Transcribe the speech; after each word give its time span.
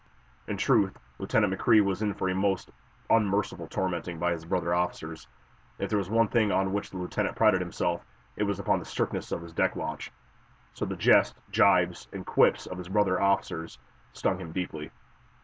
In 0.47 0.57
truth, 0.57 0.97
Lieutenant 1.19 1.53
McCrea 1.53 1.85
was 1.85 2.01
in 2.01 2.15
for 2.15 2.27
a 2.27 2.33
most 2.33 2.71
unmerciful 3.11 3.67
tormenting 3.67 4.17
by 4.17 4.31
his 4.31 4.45
brother 4.45 4.73
officers. 4.73 5.27
If 5.77 5.89
there 5.91 5.99
was 5.99 6.09
one 6.09 6.27
thing 6.27 6.51
on 6.51 6.73
which 6.73 6.89
the 6.89 6.97
lieutenant 6.97 7.35
prided 7.35 7.61
himself, 7.61 8.03
it 8.35 8.41
was 8.41 8.57
upon 8.57 8.79
the 8.79 8.85
strictness 8.85 9.31
of 9.31 9.43
his 9.43 9.53
deck 9.53 9.75
watch. 9.75 10.11
So 10.73 10.85
the 10.85 10.95
jest, 10.97 11.35
jibes 11.51 12.07
and 12.11 12.25
quips 12.25 12.65
of 12.65 12.79
his 12.79 12.89
brother 12.89 13.21
officers 13.21 13.77
stung 14.11 14.39
him 14.41 14.51
deeply. 14.51 14.89